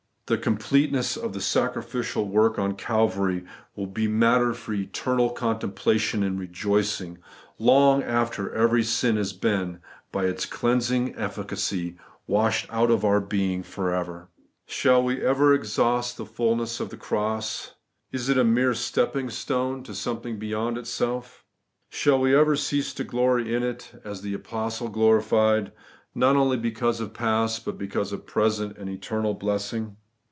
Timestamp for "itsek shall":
20.77-22.19